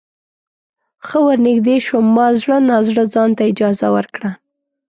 [1.05, 4.31] ښه ورنږدې شوم ما زړه نا زړه ځانته اجازه ورکړه.